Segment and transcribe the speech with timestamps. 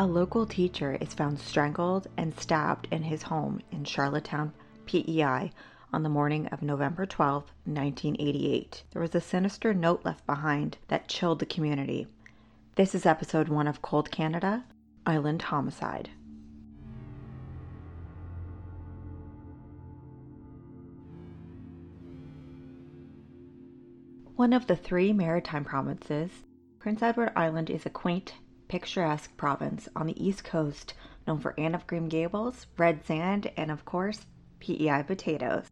[0.00, 4.54] A local teacher is found strangled and stabbed in his home in Charlottetown,
[4.86, 5.52] PEI,
[5.92, 8.84] on the morning of November 12, 1988.
[8.92, 12.06] There was a sinister note left behind that chilled the community.
[12.76, 14.64] This is episode one of Cold Canada
[15.04, 16.08] Island Homicide.
[24.34, 26.30] One of the three maritime provinces,
[26.78, 28.32] Prince Edward Island is a quaint,
[28.70, 30.94] picturesque province on the east coast
[31.26, 34.26] known for Anne of Green Gables, red sand, and of course,
[34.60, 35.66] PEI potatoes.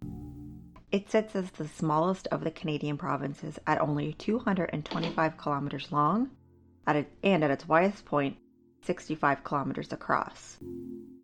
[0.90, 6.30] It sits as the smallest of the Canadian provinces at only 225 kilometers long
[6.88, 8.36] at and at its widest point,
[8.82, 10.58] 65 kilometers across.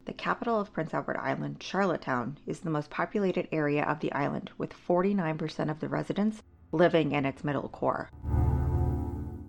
[0.04, 4.52] The capital of Prince Edward Island, Charlottetown, is the most populated area of the island,
[4.58, 8.10] with 49% of the residents living in its middle core.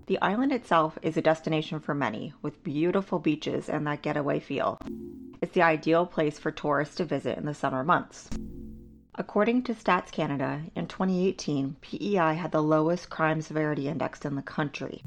[0.08, 4.78] The island itself is a destination for many, with beautiful beaches and that getaway feel.
[5.42, 8.30] It's the ideal place for tourists to visit in the summer months.
[9.16, 14.44] According to Stats Canada, in 2018, PEI had the lowest crime severity index in the
[14.44, 15.02] country.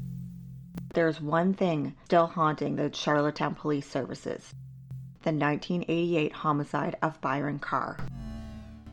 [0.93, 4.53] There's one thing still haunting the Charlottetown Police Services
[5.21, 7.97] the 1988 homicide of Byron Carr.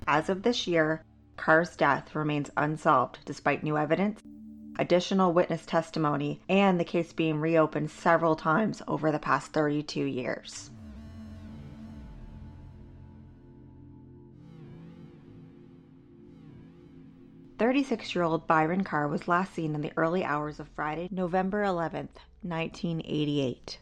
[0.06, 1.02] As of this year,
[1.36, 4.22] Carr's death remains unsolved despite new evidence,
[4.78, 10.70] additional witness testimony, and the case being reopened several times over the past 32 years.
[17.58, 23.78] Thirty-six-year-old Byron Carr was last seen in the early hours of Friday, November 11th, 1988,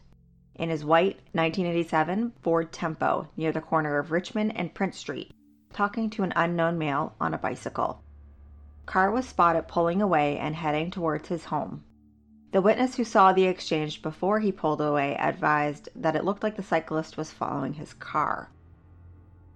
[0.55, 5.33] in his white 1987 Ford Tempo near the corner of Richmond and Prince Street,
[5.73, 8.01] talking to an unknown male on a bicycle.
[8.85, 11.83] Carr was spotted pulling away and heading towards his home.
[12.51, 16.55] The witness who saw the exchange before he pulled away advised that it looked like
[16.55, 18.49] the cyclist was following his car.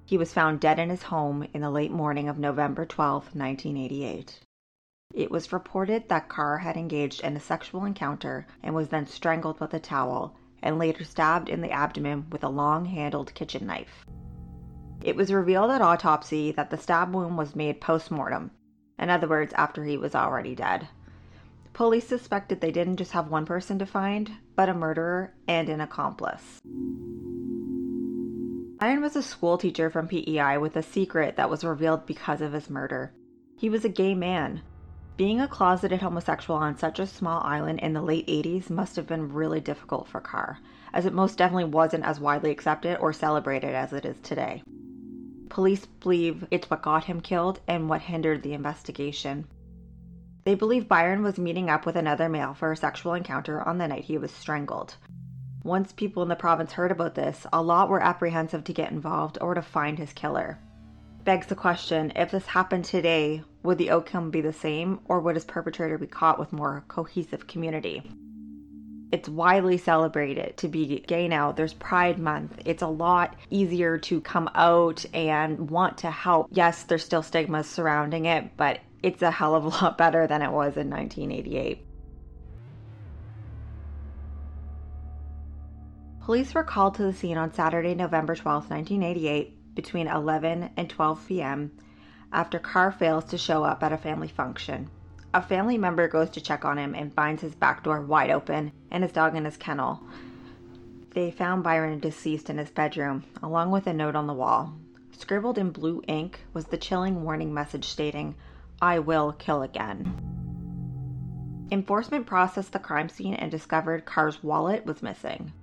[0.05, 4.39] He was found dead in his home in the late morning of November 12, 1988.
[5.13, 9.59] It was reported that Carr had engaged in a sexual encounter and was then strangled
[9.59, 14.05] with a towel and later stabbed in the abdomen with a long handled kitchen knife.
[15.01, 18.51] It was revealed at autopsy that the stab wound was made post mortem,
[18.99, 20.87] in other words, after he was already dead.
[21.73, 25.79] Police suspected they didn't just have one person to find, but a murderer and an
[25.79, 26.59] accomplice.
[28.79, 32.53] Byron was a school teacher from PEI with a secret that was revealed because of
[32.53, 33.13] his murder.
[33.57, 34.61] He was a gay man.
[35.17, 39.05] Being a closeted homosexual on such a small island in the late 80s must have
[39.05, 40.59] been really difficult for Carr,
[40.93, 44.63] as it most definitely wasn't as widely accepted or celebrated as it is today.
[45.49, 49.47] Police believe it's what got him killed and what hindered the investigation.
[50.45, 53.87] They believe Byron was meeting up with another male for a sexual encounter on the
[53.87, 54.95] night he was strangled.
[55.63, 59.37] Once people in the province heard about this, a lot were apprehensive to get involved
[59.41, 60.57] or to find his killer.
[61.25, 65.35] Begs the question if this happened today, would the outcome be the same or would
[65.35, 68.01] his perpetrator be caught with more cohesive community?
[69.11, 71.51] It's widely celebrated to be gay now.
[71.51, 72.61] There's Pride Month.
[72.65, 76.49] It's a lot easier to come out and want to help.
[76.51, 80.43] Yes, there's still stigmas surrounding it, but it's a hell of a lot better than
[80.43, 81.85] it was in 1988.
[86.21, 91.27] Police were called to the scene on Saturday, November 12, 1988, between 11 and 12
[91.27, 91.71] p.m.
[92.31, 94.91] after Carr fails to show up at a family function.
[95.31, 98.71] A family member goes to check on him and finds his back door wide open
[98.89, 100.01] and his dog in his kennel.
[101.11, 104.73] They found Byron deceased in his bedroom, along with a note on the wall.
[105.11, 108.35] Scribbled in blue ink was the chilling warning message stating,
[108.81, 110.15] I will kill again.
[111.71, 115.53] Enforcement processed the crime scene and discovered Carr's wallet was missing.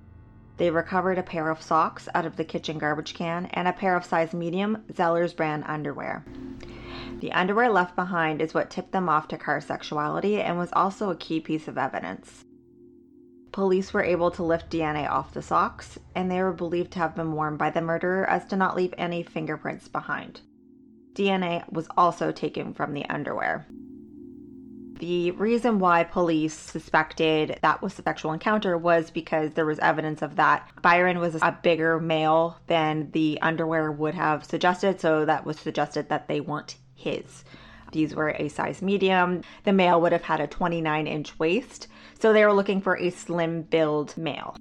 [0.58, 3.96] They recovered a pair of socks out of the kitchen garbage can and a pair
[3.96, 6.24] of size medium Zellers brand underwear.
[7.20, 11.08] The underwear left behind is what tipped them off to Carr's sexuality and was also
[11.08, 12.44] a key piece of evidence.
[13.52, 17.16] Police were able to lift DNA off the socks, and they were believed to have
[17.16, 20.42] been worn by the murderer as to not leave any fingerprints behind.
[21.14, 23.66] DNA was also taken from the underwear.
[24.98, 30.20] The reason why police suspected that was a sexual encounter was because there was evidence
[30.20, 30.68] of that.
[30.82, 36.10] Byron was a bigger male than the underwear would have suggested, so that was suggested
[36.10, 37.44] that they weren't his.
[37.92, 39.42] These were a size medium.
[39.62, 41.86] The male would have had a 29 inch waist,
[42.18, 44.56] so they were looking for a slim build male.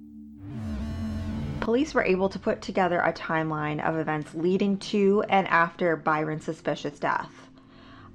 [1.60, 6.44] Police were able to put together a timeline of events leading to and after Byron's
[6.44, 7.48] suspicious death.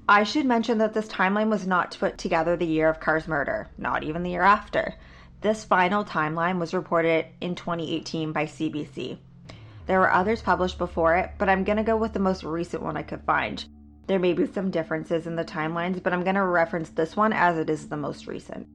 [0.07, 3.67] I should mention that this timeline was not put together the year of Carr's murder,
[3.77, 4.95] not even the year after.
[5.41, 9.17] This final timeline was reported in 2018 by CBC.
[9.85, 12.83] There were others published before it, but I'm going to go with the most recent
[12.83, 13.63] one I could find.
[14.11, 17.31] There may be some differences in the timelines, but I'm going to reference this one
[17.31, 18.67] as it is the most recent.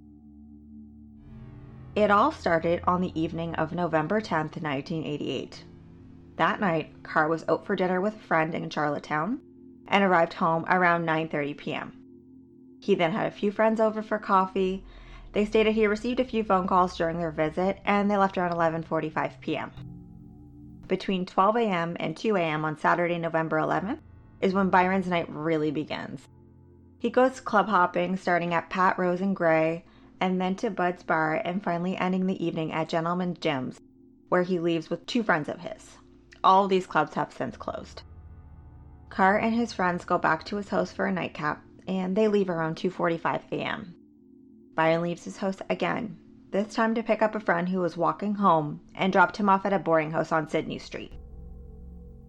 [1.95, 5.63] It all started on the evening of November 10th, 1988.
[6.37, 9.41] That night, Carr was out for dinner with a friend in Charlottetown
[9.89, 11.93] and arrived home around 9:30 p.m.
[12.81, 14.87] He then had a few friends over for coffee.
[15.33, 18.53] They stated he received a few phone calls during their visit and they left around
[18.53, 19.71] 11:45 p.m.
[20.89, 21.95] Between 12 a.m.
[22.01, 22.65] and 2 a.m.
[22.65, 23.99] on Saturday, November 11th,
[24.41, 26.29] is when Byron's night really begins.
[26.99, 29.85] He goes club hopping starting at Pat Rose and Gray
[30.21, 33.81] and then to Bud's Bar and finally ending the evening at Gentleman's Jim's
[34.29, 35.99] where he leaves with two friends of his.
[36.43, 38.03] All of these clubs have since closed.
[39.09, 42.51] Carr and his friends go back to his house for a nightcap, and they leave
[42.51, 43.95] around 2:45 a.m.
[44.75, 46.19] Byron leaves his house again,
[46.51, 49.65] this time to pick up a friend who was walking home and dropped him off
[49.65, 51.13] at a boarding house on Sydney Street.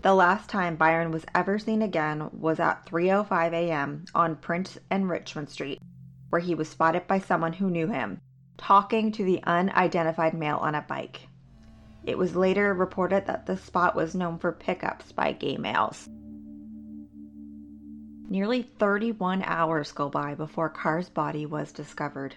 [0.03, 4.05] The last time Byron was ever seen again was at 3:05 a.m.
[4.13, 5.81] on Prince and Richmond Street,
[6.29, 8.21] where he was spotted by someone who knew him,
[8.57, 11.27] talking to the unidentified male on a bike.
[12.03, 16.07] It was later reported that the spot was known for pickups by gay males.
[18.29, 22.35] Nearly 31 hours go by before Carr's body was discovered.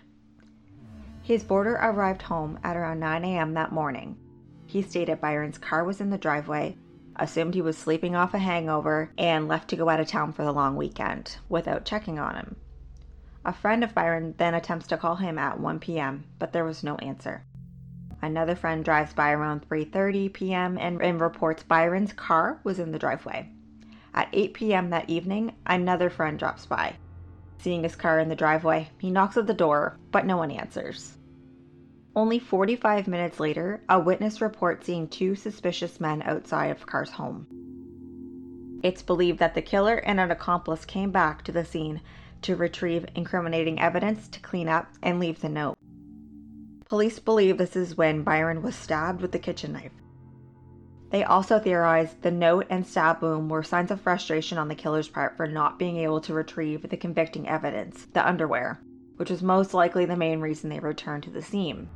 [1.23, 3.53] His boarder arrived home at around 9 a.m.
[3.53, 4.17] that morning.
[4.67, 6.79] He stated Byron's car was in the driveway,
[7.17, 10.45] assumed he was sleeping off a hangover, and left to go out of town for
[10.45, 12.57] the long weekend without checking on him.
[13.45, 16.85] A friend of Byron then attempts to call him at 1 p.m., but there was
[16.85, 17.43] no answer.
[18.23, 20.77] Another friend drives by around 3:30 p.m.
[20.79, 23.49] And, and reports Byron's car was in the driveway.
[24.12, 24.91] At 8 p.m.
[24.91, 26.97] that evening, another friend drops by.
[27.59, 31.17] Seeing his car in the driveway, he knocks at the door, but no one answers.
[32.15, 37.47] Only 45 minutes later, a witness reports seeing two suspicious men outside of Carr's home.
[38.83, 42.01] It's believed that the killer and an accomplice came back to the scene
[42.43, 45.79] to retrieve incriminating evidence to clean up and leave the note.
[46.89, 49.93] Police believe this is when Byron was stabbed with the kitchen knife.
[51.11, 55.09] They also theorize the note and stab wound were signs of frustration on the killer's
[55.09, 58.81] part for not being able to retrieve the convicting evidence, the underwear,
[59.17, 61.89] which was most likely the main reason they returned to the scene.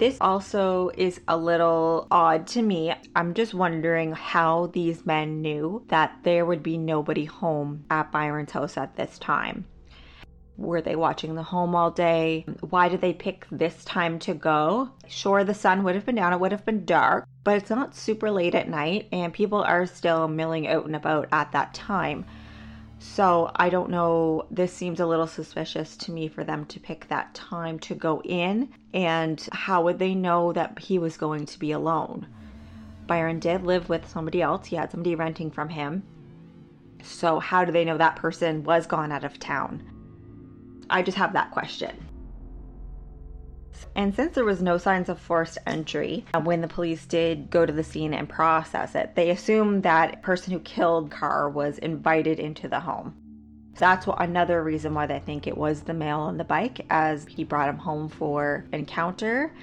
[0.00, 2.94] This also is a little odd to me.
[3.14, 8.52] I'm just wondering how these men knew that there would be nobody home at Byron's
[8.52, 9.66] house at this time.
[10.56, 12.46] Were they watching the home all day?
[12.60, 14.88] Why did they pick this time to go?
[15.06, 17.94] Sure, the sun would have been down, it would have been dark, but it's not
[17.94, 22.24] super late at night, and people are still milling out and about at that time.
[23.00, 24.46] So I don't know.
[24.50, 28.20] This seems a little suspicious to me for them to pick that time to go
[28.22, 28.68] in.
[28.92, 32.26] And how would they know that he was going to be alone?
[33.06, 36.04] Byron did live with somebody else, he had somebody renting from him.
[37.02, 39.82] So, how do they know that person was gone out of town?
[40.90, 42.09] I just have that question.
[43.94, 47.66] And since there was no signs of forced entry uh, when the police did go
[47.66, 52.38] to the scene and process it, they assumed that person who killed Carr was invited
[52.38, 53.14] into the home.
[53.78, 57.24] That's what, another reason why they think it was the male on the bike, as
[57.26, 59.54] he brought him home for encounter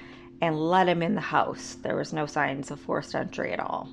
[0.41, 1.75] and let him in the house.
[1.81, 3.89] There was no signs of forced entry at all.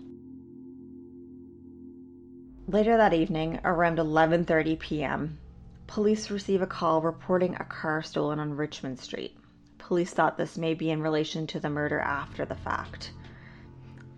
[2.66, 5.38] Later that evening, around 11:30 p.m.,
[5.87, 9.37] Police receive a call reporting a car stolen on Richmond Street.
[9.87, 13.12] Police thought this may be in relation to the murder after the fact.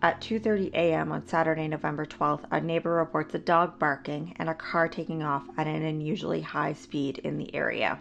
[0.01, 1.11] At 2:30 a.m.
[1.11, 5.51] on Saturday, November 12th, a neighbor reports a dog barking and a car taking off
[5.57, 7.99] at an unusually high speed in the area.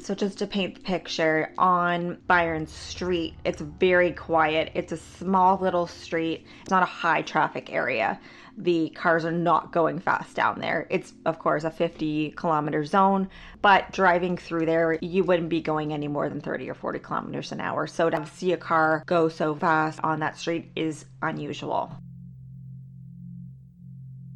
[0.00, 4.70] So, just to paint the picture, on Byron Street, it's very quiet.
[4.74, 6.46] It's a small little street.
[6.62, 8.18] It's not a high traffic area
[8.58, 10.86] the cars are not going fast down there.
[10.90, 13.28] It's, of course, a 50 kilometer zone,
[13.62, 17.52] but driving through there, you wouldn't be going any more than 30 or 40 kilometers
[17.52, 17.86] an hour.
[17.86, 21.92] So to see a car go so fast on that street is unusual.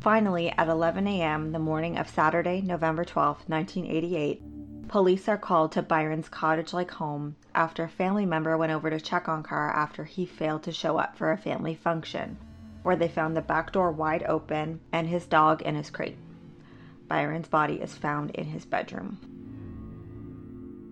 [0.00, 4.42] Finally, at 11 a.m., the morning of Saturday, November 12, 1988,
[4.88, 9.00] police are called to Byron's cottage like home after a family member went over to
[9.00, 12.36] check on Carr after he failed to show up for a family function
[12.82, 16.18] where they found the back door wide open and his dog in his crate.
[17.08, 19.18] Byron's body is found in his bedroom.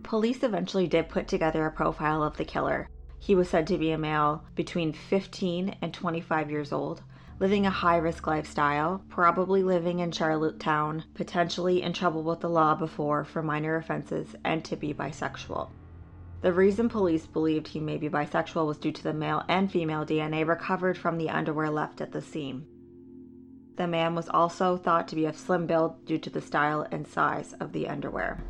[0.02, 2.88] Police eventually did put together a profile of the killer.
[3.18, 7.02] He was said to be a male between 15 and 25 years old,
[7.40, 12.74] living a high risk lifestyle, probably living in Charlottetown, potentially in trouble with the law
[12.74, 15.70] before for minor offenses, and to be bisexual.
[16.42, 20.04] The reason police believed he may be bisexual was due to the male and female
[20.04, 22.66] DNA recovered from the underwear left at the scene.
[23.76, 27.06] The man was also thought to be of slim build due to the style and
[27.08, 28.44] size of the underwear.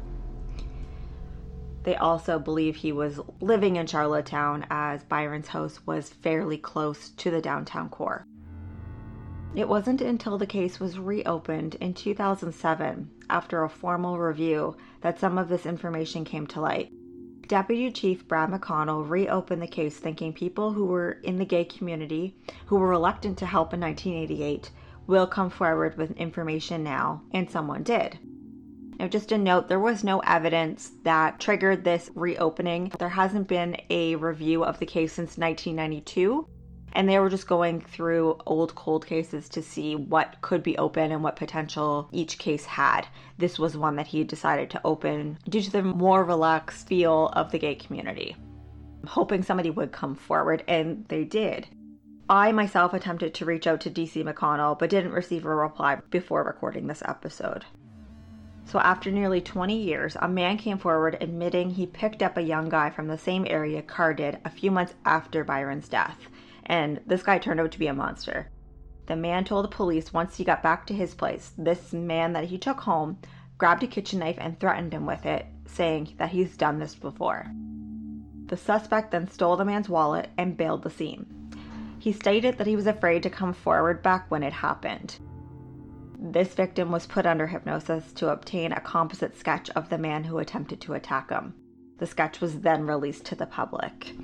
[1.85, 7.31] They also believe he was living in Charlottetown as Byron's house was fairly close to
[7.31, 8.27] the downtown core.
[9.55, 15.39] It wasn't until the case was reopened in 2007, after a formal review, that some
[15.39, 16.93] of this information came to light.
[17.49, 22.37] Deputy Chief Brad McConnell reopened the case thinking people who were in the gay community,
[22.67, 24.71] who were reluctant to help in 1988,
[25.09, 28.21] will come forward with information now, and someone did.
[29.01, 32.93] Now, just a note there was no evidence that triggered this reopening.
[32.99, 36.47] There hasn't been a review of the case since 1992,
[36.93, 41.13] and they were just going through old cold cases to see what could be open
[41.13, 43.07] and what potential each case had.
[43.39, 47.51] This was one that he decided to open due to the more relaxed feel of
[47.51, 48.37] the gay community,
[49.07, 51.69] hoping somebody would come forward, and they did.
[52.29, 56.45] I myself attempted to reach out to DC McConnell but didn't receive a reply before
[56.45, 57.65] recording this episode.
[58.67, 62.69] So, after nearly 20 years, a man came forward admitting he picked up a young
[62.69, 66.29] guy from the same area Carr did a few months after Byron's death,
[66.71, 68.49] and this guy turned out to be a monster.
[69.07, 72.45] The man told the police once he got back to his place, this man that
[72.45, 73.19] he took home
[73.59, 77.51] grabbed a kitchen knife and threatened him with it, saying that he's done this before.
[78.47, 81.27] The suspect then stole the man's wallet and bailed the scene.
[81.99, 85.19] He stated that he was afraid to come forward back when it happened.
[86.21, 90.39] This victim was put under hypnosis to obtain a composite sketch of the man who
[90.39, 91.53] attempted to attack him.
[91.99, 94.15] The sketch was then released to the public.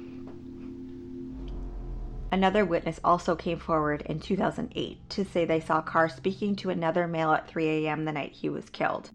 [2.33, 7.07] Another witness also came forward in 2008 to say they saw Carr speaking to another
[7.07, 8.05] male at 3 a.m.
[8.05, 9.11] the night he was killed.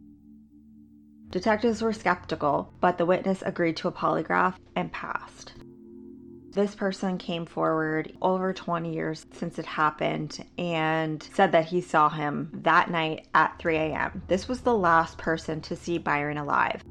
[1.30, 5.54] Detectives were skeptical, but the witness agreed to a polygraph and passed.
[6.52, 12.10] This person came forward over 20 years since it happened and said that he saw
[12.10, 14.24] him that night at 3 a.m.
[14.28, 16.84] This was the last person to see Byron alive.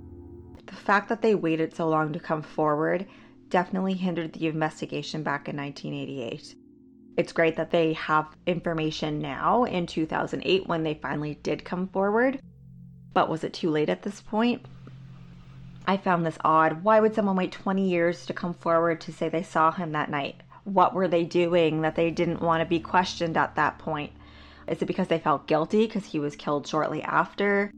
[0.65, 3.07] The fact that they waited so long to come forward
[3.51, 6.55] definitely hindered the investigation back in 1988.
[7.17, 12.41] It's great that they have information now in 2008 when they finally did come forward,
[13.13, 14.65] but was it too late at this point?
[15.87, 16.85] I found this odd.
[16.85, 20.11] Why would someone wait 20 years to come forward to say they saw him that
[20.11, 20.37] night?
[20.65, 24.13] What were they doing that they didn't want to be questioned at that point?
[24.69, 27.73] Is it because they felt guilty because he was killed shortly after?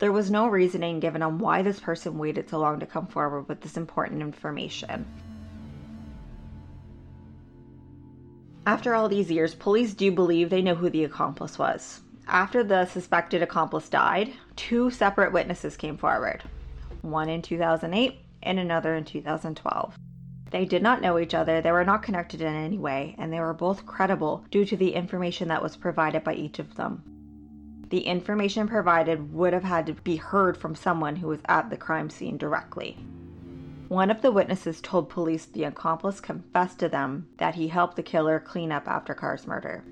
[0.00, 3.48] There was no reasoning given on why this person waited so long to come forward
[3.48, 5.04] with this important information.
[8.66, 12.00] After all these years, police do believe they know who the accomplice was.
[12.26, 16.42] After the suspected accomplice died, two separate witnesses came forward
[17.02, 19.98] one in 2008 and another in 2012.
[20.50, 23.40] They did not know each other, they were not connected in any way, and they
[23.40, 27.09] were both credible due to the information that was provided by each of them.
[27.90, 31.76] The information provided would have had to be heard from someone who was at the
[31.76, 32.96] crime scene directly.
[33.88, 38.04] One of the witnesses told police the accomplice confessed to them that he helped the
[38.04, 39.82] killer clean up after Carr's murder.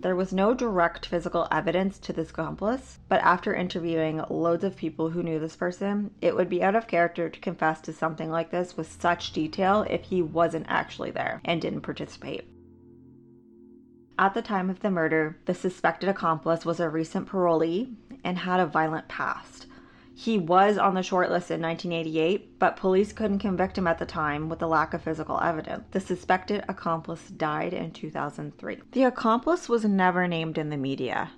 [0.00, 5.08] There was no direct physical evidence to this accomplice, but after interviewing loads of people
[5.08, 8.50] who knew this person, it would be out of character to confess to something like
[8.50, 12.46] this with such detail if he wasn't actually there and didn't participate.
[14.16, 18.60] At the time of the murder, the suspected accomplice was a recent parolee and had
[18.60, 19.66] a violent past.
[20.14, 24.06] He was on the short list in 1988, but police couldn't convict him at the
[24.06, 25.82] time with the lack of physical evidence.
[25.90, 28.78] The suspected accomplice died in 2003.
[28.92, 31.32] The accomplice was never named in the media.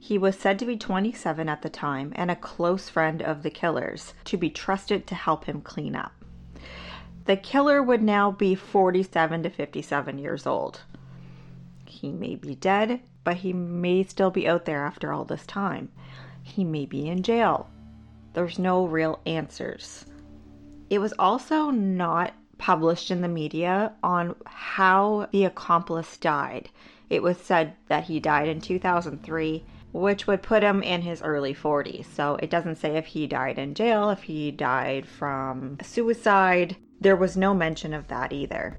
[0.00, 3.50] He was said to be 27 at the time and a close friend of the
[3.50, 6.12] killer's, to be trusted to help him clean up.
[7.26, 10.82] The killer would now be 47 to 57 years old.
[11.88, 15.90] He may be dead, but he may still be out there after all this time.
[16.42, 17.68] He may be in jail
[18.38, 20.06] there's no real answers.
[20.90, 26.70] It was also not published in the media on how the accomplice died.
[27.10, 31.52] It was said that he died in 2003, which would put him in his early
[31.52, 32.04] 40s.
[32.04, 36.76] So it doesn't say if he died in jail, if he died from suicide.
[37.00, 38.78] There was no mention of that either.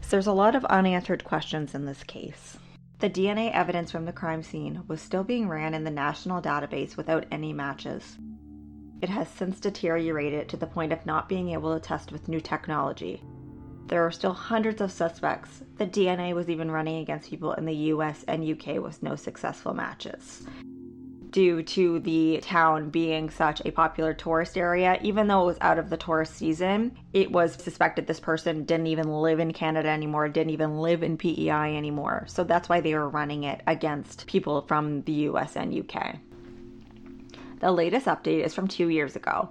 [0.00, 2.56] So there's a lot of unanswered questions in this case.
[3.00, 6.96] The DNA evidence from the crime scene was still being ran in the national database
[6.96, 8.18] without any matches.
[9.00, 12.40] It has since deteriorated to the point of not being able to test with new
[12.40, 13.22] technology.
[13.86, 15.62] There are still hundreds of suspects.
[15.76, 19.72] The DNA was even running against people in the US and UK with no successful
[19.72, 20.44] matches.
[21.38, 24.98] Due to the town being such a popular tourist area.
[25.02, 28.88] Even though it was out of the tourist season, it was suspected this person didn't
[28.88, 32.24] even live in Canada anymore, didn't even live in PEI anymore.
[32.26, 36.16] So that's why they were running it against people from the US and UK.
[37.60, 39.48] The latest update is from two years ago.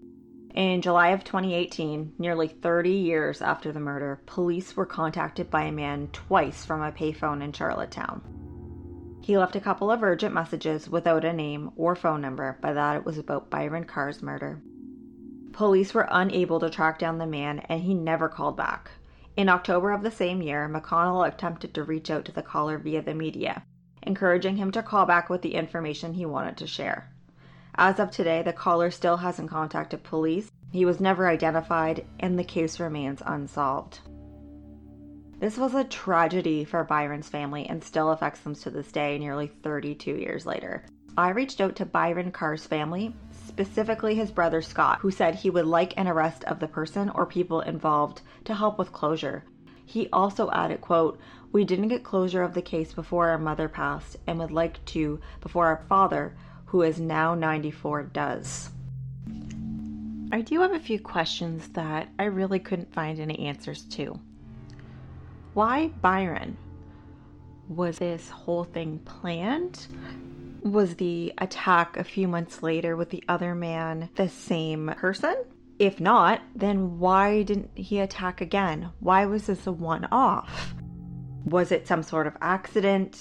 [0.55, 5.71] In July of 2018, nearly 30 years after the murder, police were contacted by a
[5.71, 8.21] man twice from a payphone in Charlottetown.
[9.21, 12.95] He left a couple of urgent messages without a name or phone number, but that
[12.95, 14.61] it was about Byron Carr's murder.
[15.51, 18.91] Police were unable to track down the man and he never called back.
[19.35, 23.01] In October of the same year, McConnell attempted to reach out to the caller via
[23.01, 23.63] the media,
[24.01, 27.11] encouraging him to call back with the information he wanted to share.
[27.75, 30.51] As of today, the caller still hasn't contacted police.
[30.71, 33.99] He was never identified, and the case remains unsolved.
[35.39, 39.45] This was a tragedy for Byron's family and still affects them to this day, nearly
[39.45, 40.83] 32 years later.
[41.15, 43.15] I reached out to Byron Carr's family,
[43.45, 47.27] specifically his brother Scott, who said he would like an arrest of the person or
[47.27, 49.43] people involved to help with closure.
[49.85, 51.19] He also added, quote,
[51.51, 55.19] We didn't get closure of the case before our mother passed and would like to
[55.39, 58.71] before our father, who is now 94, does.
[60.31, 64.19] I do have a few questions that I really couldn't find any answers to.
[65.57, 66.55] Why Byron?
[67.67, 69.87] Was this whole thing planned?
[70.61, 75.35] Was the attack a few months later with the other man the same person?
[75.79, 78.91] If not, then why didn't he attack again?
[78.99, 80.75] Why was this a one off?
[81.43, 83.19] Was it some sort of accident?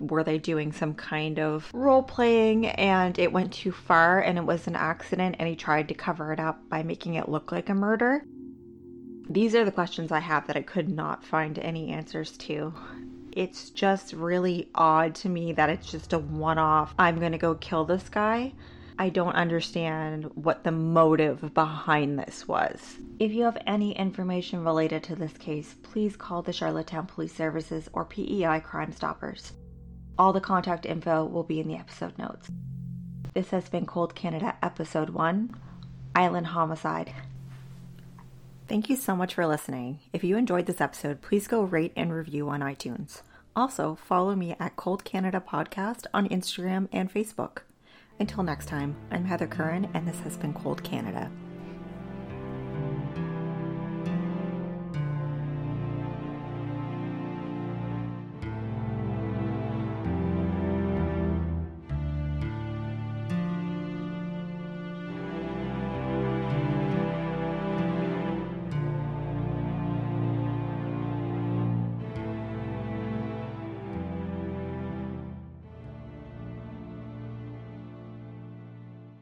[0.00, 4.44] were they doing some kind of role playing and it went too far and it
[4.44, 7.70] was an accident and he tried to cover it up by making it look like
[7.70, 8.22] a murder?
[9.28, 12.72] These are the questions I have that I could not find any answers to.
[13.32, 17.56] It's just really odd to me that it's just a one off, I'm gonna go
[17.56, 18.52] kill this guy.
[18.98, 22.96] I don't understand what the motive behind this was.
[23.18, 27.90] If you have any information related to this case, please call the Charlottetown Police Services
[27.92, 29.52] or PEI Crime Stoppers.
[30.18, 32.48] All the contact info will be in the episode notes.
[33.34, 35.54] This has been Cold Canada Episode 1
[36.14, 37.12] Island Homicide.
[38.68, 40.00] Thank you so much for listening.
[40.12, 43.22] If you enjoyed this episode, please go rate and review on iTunes.
[43.54, 47.58] Also, follow me at Cold Canada Podcast on Instagram and Facebook.
[48.18, 51.30] Until next time, I'm Heather Curran, and this has been Cold Canada.